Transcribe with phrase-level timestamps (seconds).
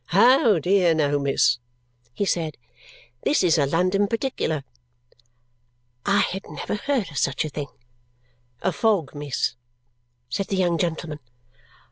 [0.13, 1.59] "Oh, dear no, miss,"
[2.15, 2.57] he said.
[3.21, 4.63] "This is a London particular."
[6.07, 7.67] I had never heard of such a thing.
[8.63, 9.53] "A fog, miss,"
[10.27, 11.19] said the young gentleman.